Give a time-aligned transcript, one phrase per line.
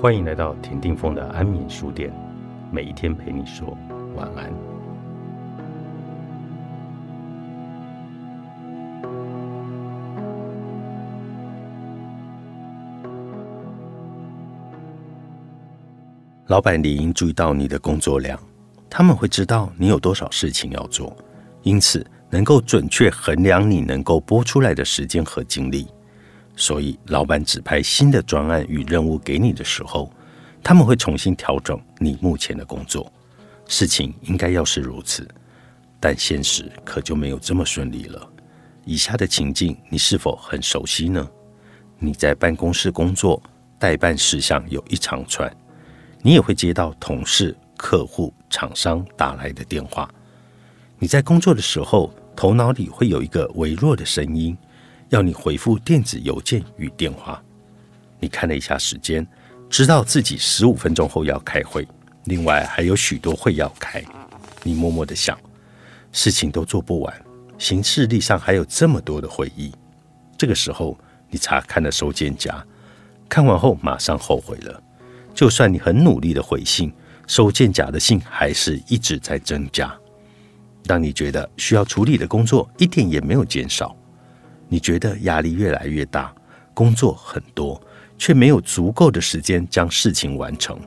[0.00, 2.10] 欢迎来到田定峰的安眠书店，
[2.72, 3.76] 每一天陪你说
[4.16, 4.50] 晚安。
[16.46, 18.40] 老板理应注意到你的工作量，
[18.88, 21.14] 他们会知道你有多少事情要做，
[21.60, 25.86] 因此能够准确衡量你能够拨出来的时间和精力。
[26.60, 30.12] 所以，老板指派新的专案与任务给你的时候，
[30.62, 33.10] 他们会重新调整你目前的工作。
[33.66, 35.26] 事情应该要是如此，
[35.98, 38.28] 但现实可就没有这么顺利了。
[38.84, 41.26] 以下的情境，你是否很熟悉呢？
[41.98, 43.42] 你在办公室工作，
[43.78, 45.50] 代办事项有一长串，
[46.20, 50.06] 你也会接到同事、客户、厂商打来的电话。
[50.98, 54.54] 你在工作的时候，头脑里会有一个微弱的声音。
[55.10, 57.42] 要你回复电子邮件与电话。
[58.20, 59.26] 你看了一下时间，
[59.68, 61.86] 知道自己十五分钟后要开会，
[62.24, 64.02] 另外还有许多会要开。
[64.62, 65.36] 你默默的想，
[66.12, 67.22] 事情都做不完，
[67.58, 69.72] 行事历上还有这么多的会议。
[70.38, 70.96] 这个时候，
[71.28, 72.64] 你查看了收件夹，
[73.28, 74.82] 看完后马上后悔了。
[75.34, 76.92] 就算你很努力的回信，
[77.26, 79.92] 收件夹的信还是一直在增加。
[80.84, 83.96] 当你觉得需要处理的工作一点也没有减少。
[84.70, 86.32] 你觉得压力越来越大，
[86.72, 87.78] 工作很多，
[88.16, 90.78] 却没有足够的时间将事情完成。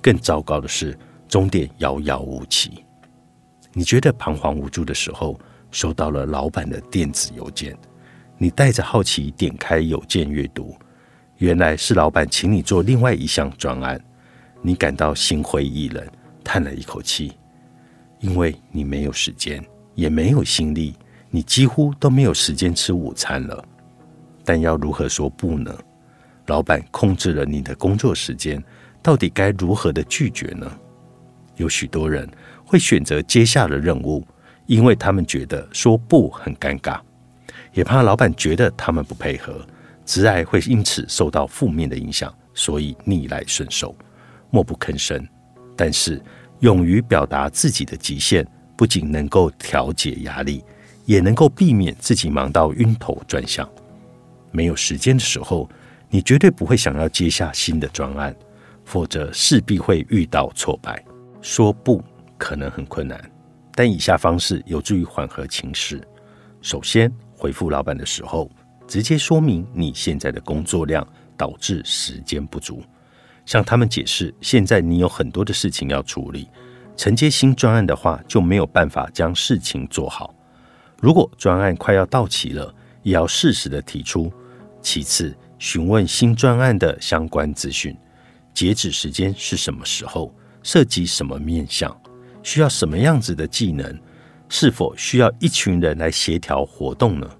[0.00, 0.96] 更糟糕的是，
[1.26, 2.84] 终点遥遥无期。
[3.72, 5.38] 你觉得彷徨无助的时候，
[5.72, 7.76] 收到了老板的电子邮件，
[8.38, 10.76] 你带着好奇点开邮件阅读，
[11.38, 14.00] 原来是老板请你做另外一项专案。
[14.62, 16.06] 你感到心灰意冷，
[16.44, 17.32] 叹了一口气，
[18.20, 19.60] 因为你没有时间，
[19.96, 20.94] 也没有心力。
[21.30, 23.64] 你几乎都没有时间吃午餐了，
[24.44, 25.76] 但要如何说不呢？
[26.46, 28.62] 老板控制了你的工作时间，
[29.02, 30.70] 到底该如何的拒绝呢？
[31.56, 32.28] 有许多人
[32.64, 34.24] 会选择接下了任务，
[34.66, 37.00] 因为他们觉得说不很尴尬，
[37.72, 39.66] 也怕老板觉得他们不配合，
[40.04, 43.94] 直癌会因此受到负面的影响，所以逆来顺受，
[44.50, 45.26] 默不吭声。
[45.76, 46.22] 但是，
[46.60, 48.46] 勇于表达自己的极限，
[48.76, 50.64] 不仅能够调节压力。
[51.06, 53.66] 也能够避免自己忙到晕头转向。
[54.50, 55.68] 没有时间的时候，
[56.10, 58.36] 你绝对不会想要接下新的专案，
[58.84, 61.02] 否则势必会遇到挫败。
[61.40, 62.02] 说不
[62.36, 63.30] 可能很困难，
[63.74, 66.00] 但以下方式有助于缓和情势。
[66.60, 68.50] 首先，回复老板的时候，
[68.88, 71.06] 直接说明你现在的工作量
[71.36, 72.82] 导致时间不足，
[73.44, 76.48] 向他们解释现在你有很多的事情要处理，
[76.96, 80.34] 承接新专案的话就没有办法将事情做好。
[81.06, 82.74] 如果专案快要到期了，
[83.04, 84.28] 也要适时的提出。
[84.82, 87.96] 其次，询问新专案的相关资讯，
[88.52, 90.34] 截止时间是什么时候，
[90.64, 91.96] 涉及什么面向，
[92.42, 93.96] 需要什么样子的技能，
[94.48, 97.30] 是否需要一群人来协调活动呢？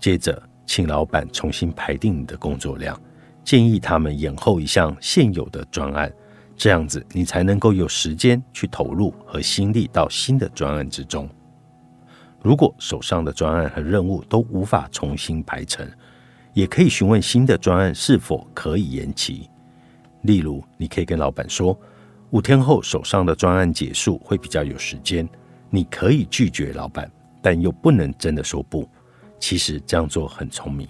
[0.00, 3.00] 接着，请老板重新排定你的工作量，
[3.44, 6.12] 建议他们延后一项现有的专案，
[6.56, 11.30] 这样子你才能够有时间去投入和心力到新的专案之中。
[12.44, 15.90] 如果手上的专案和任务都无法重新排程，
[16.52, 19.48] 也可以询问新的专案是否可以延期。
[20.24, 21.74] 例如，你可以跟老板说，
[22.32, 25.26] 五天后手上的专案结束会比较有时间。
[25.70, 27.10] 你可以拒绝老板，
[27.40, 28.86] 但又不能真的说不。
[29.40, 30.86] 其实这样做很聪明，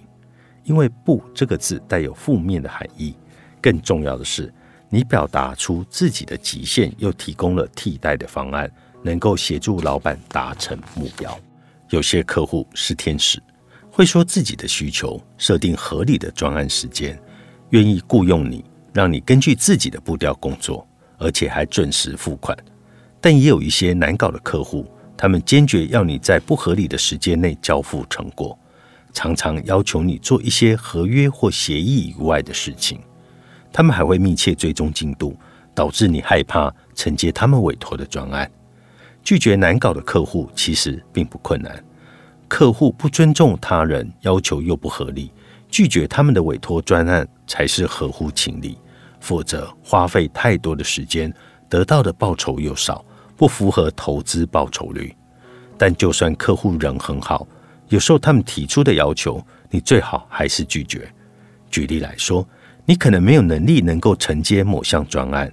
[0.65, 3.15] 因为“不”这个字带有负面的含义。
[3.63, 4.53] 更重要的是，
[4.89, 8.69] 你表达出自己的极限，又提供了替代的方案。
[9.05, 11.39] 能够协助老板达成目标。
[11.91, 13.41] 有些客户是天使，
[13.91, 17.17] 会说自己的需求，设定合理的专案时间，
[17.71, 20.85] 愿意雇佣你，让你根据自己的步调工作，
[21.19, 22.57] 而且还准时付款。
[23.21, 28.59] 但也有一些难搞的客户，他们坚决要你在不合理的时间内交付成果，
[29.13, 32.99] 常常要求你做一些合约或协议以外的事情。
[33.73, 35.37] 他们还会密切追踪进度，
[35.75, 38.51] 导致你害怕承接他们委托的专案。
[39.25, 41.83] 拒绝难搞的客户其实并不困难，
[42.47, 45.33] 客户不尊重他人要求又不合理，
[45.71, 48.79] 拒绝他们的委托专案才是合乎情理。
[49.21, 51.33] 否则花费太多的时间，
[51.71, 53.03] 得到的报酬又少，
[53.35, 55.17] 不符合投资报酬率。
[55.79, 57.49] 但就算客户人很好，
[57.89, 61.11] 有时候他们提出的要求，你最好还是拒绝。
[61.71, 62.47] 举例来说，
[62.85, 65.51] 你可能没有能力能够承接某项专案，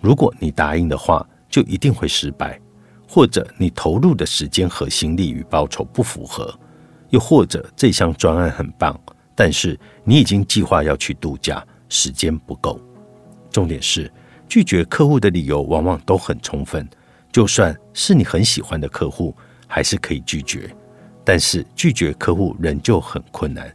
[0.00, 2.60] 如果你答应的话，就一定会失败。
[3.14, 6.58] 或者你投入的时间和心力与报酬不符合，
[7.10, 8.98] 又或者这项专案很棒，
[9.34, 12.80] 但是你已经计划要去度假，时间不够。
[13.50, 14.10] 重点是，
[14.48, 16.88] 拒绝客户的理由往往都很充分，
[17.30, 19.36] 就算是你很喜欢的客户，
[19.66, 20.74] 还是可以拒绝。
[21.22, 23.70] 但是拒绝客户仍旧很困难，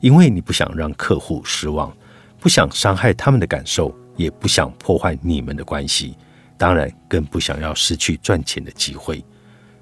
[0.00, 1.96] 因为你不想让客户失望，
[2.40, 6.16] 不想伤害他们的感受，也不想破坏你们的关系，
[6.62, 9.20] 当然更不想要失去赚钱的机会。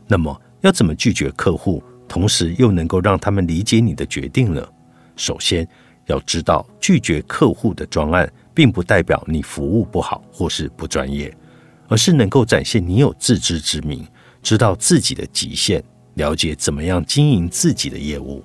[0.08, 4.66] 那么，要怎么拒绝客户，同时又能够让他们理解你的决定呢？
[5.14, 5.68] 首先，
[6.06, 11.30] 要知道拒绝客户的专案，并不代表你服务不好或是不专业，
[11.86, 14.02] 而是能够展现你有自知之明，
[14.42, 15.84] 知道自己的极限。
[16.14, 18.42] 了解怎么样经营自己的业务。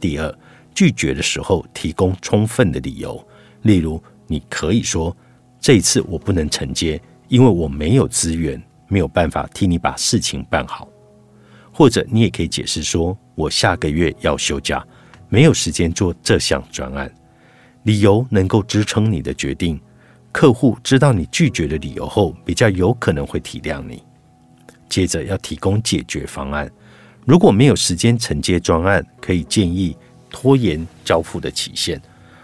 [0.00, 0.38] 第二，
[0.74, 3.22] 拒绝的时候提供充分的理由，
[3.60, 5.14] 例如你可以说
[5.60, 10.88] ：“这一次我不能承接，因为我没有资源，没有办法替你把事情办好。”
[11.72, 14.84] 或者你也可以解释说：“我下个月要休假，
[15.28, 17.08] 没有时间做这项专案。”
[17.84, 19.80] 理由能够支撑你的决定，
[20.32, 24.02] 客户知道你拒绝的理由后，比较有可能会体谅你。
[24.88, 26.70] 接着要提供解决方案。
[27.24, 29.96] 如果没有时间承接专案，可以建议
[30.28, 32.00] 拖延交付的期限，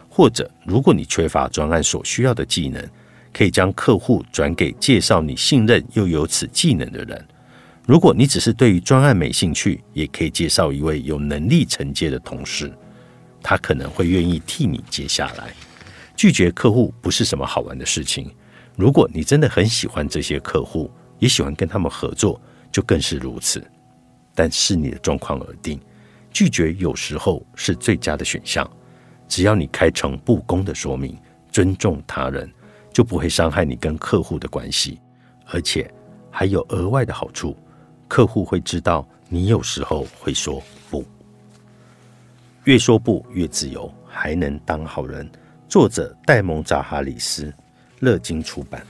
[0.08, 2.87] 或者如果你缺乏专案所需要的技能，
[3.34, 7.28] 可以将客户转给介绍你信任又有此技能的人。
[7.84, 12.72] 如果你只是对于专案没兴趣，也可以介绍一位有能力承接的同事，
[13.42, 15.52] 他可能会愿意替你接下来。
[16.16, 18.31] 拒绝客户不是什么好玩的事情。
[18.76, 22.40] 如果你真的很喜欢这些客户，也喜欢跟他们合作，
[22.70, 23.62] 就更是如此。
[24.34, 25.78] 但视你的状况而定，
[26.30, 28.69] 拒绝有时候是最佳的选项。
[29.28, 31.16] 只要你开诚布公的说明，
[31.52, 32.50] 尊重他人，
[32.94, 35.00] 就不会伤害你跟客户的关系，
[35.46, 35.93] 而且
[36.31, 37.56] 还有额外的好处：
[38.06, 41.05] 客户会知道你有时候会说不。
[42.62, 45.29] 越说不越自由，还能当好人。
[45.69, 47.52] 作者戴蒙扎哈里斯，
[47.99, 48.87] 乐金出版。